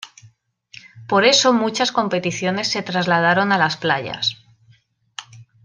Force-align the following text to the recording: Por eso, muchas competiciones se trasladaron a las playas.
Por 1.07 1.25
eso, 1.25 1.53
muchas 1.53 1.91
competiciones 1.91 2.69
se 2.69 2.81
trasladaron 2.81 3.51
a 3.51 3.59
las 3.59 3.77
playas. 3.77 4.43